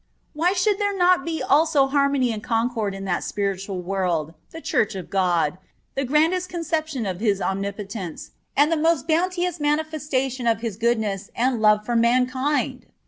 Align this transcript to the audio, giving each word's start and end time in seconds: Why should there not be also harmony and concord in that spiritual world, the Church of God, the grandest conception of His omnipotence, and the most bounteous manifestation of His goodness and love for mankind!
Why 0.33 0.53
should 0.53 0.79
there 0.79 0.97
not 0.97 1.23
be 1.25 1.43
also 1.43 1.85
harmony 1.85 2.31
and 2.31 2.41
concord 2.43 2.95
in 2.95 3.05
that 3.05 3.23
spiritual 3.23 3.81
world, 3.83 4.33
the 4.49 4.59
Church 4.59 4.95
of 4.95 5.11
God, 5.11 5.59
the 5.93 6.03
grandest 6.05 6.49
conception 6.49 7.05
of 7.05 7.19
His 7.19 7.39
omnipotence, 7.39 8.31
and 8.57 8.71
the 8.71 8.77
most 8.77 9.07
bounteous 9.07 9.59
manifestation 9.59 10.47
of 10.47 10.61
His 10.61 10.75
goodness 10.75 11.29
and 11.35 11.61
love 11.61 11.85
for 11.85 11.95
mankind! 11.95 12.87